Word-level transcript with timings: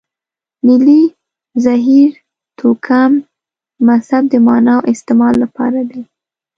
نیلې، 0.65 1.01
زهیر، 1.65 2.11
توکم، 2.57 3.11
مهذب 3.85 4.23
د 4.29 4.33
معنا 4.45 4.73
او 4.79 4.83
استعمال 4.93 5.33
لپاره 5.43 5.81
دي. 5.89 6.01